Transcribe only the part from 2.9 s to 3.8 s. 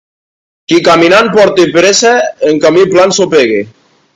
pla ensopega.